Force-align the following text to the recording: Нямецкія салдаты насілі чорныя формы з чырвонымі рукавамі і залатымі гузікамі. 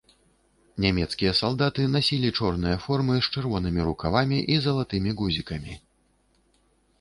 Нямецкія 0.85 1.33
салдаты 1.41 1.85
насілі 1.95 2.31
чорныя 2.39 2.77
формы 2.85 3.19
з 3.19 3.37
чырвонымі 3.37 3.81
рукавамі 3.89 4.37
і 4.55 4.57
залатымі 4.65 5.11
гузікамі. 5.21 5.73